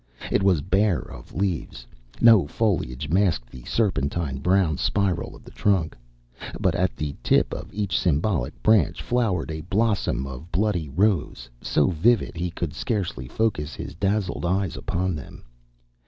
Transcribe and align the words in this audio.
It 0.31 0.41
was 0.41 0.61
bare 0.63 0.97
of 0.99 1.31
leaves. 1.31 1.85
No 2.19 2.47
foliage 2.47 3.07
masked 3.09 3.51
the 3.51 3.63
serpentine 3.65 4.39
brown 4.39 4.77
spiral 4.79 5.35
of 5.35 5.43
the 5.43 5.51
trunk. 5.51 5.95
But 6.59 6.73
at 6.73 6.95
the 6.95 7.15
tip 7.21 7.53
of 7.53 7.71
each 7.71 7.99
symbolic 7.99 8.63
branch 8.63 9.03
flowered 9.03 9.51
a 9.51 9.61
blossom 9.61 10.25
of 10.25 10.51
bloody 10.51 10.89
rose 10.89 11.51
so 11.61 11.91
vivid 11.91 12.35
he 12.35 12.49
could 12.49 12.73
scarcely 12.73 13.27
focus 13.27 13.75
his 13.75 13.93
dazzled 13.93 14.43
eyes 14.43 14.75
upon 14.75 15.13
them. 15.13 15.43